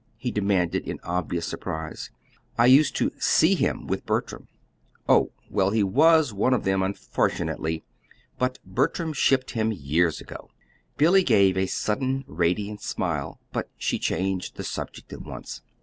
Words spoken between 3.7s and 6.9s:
with Bertram." "Oh! Well, he WAS one of them,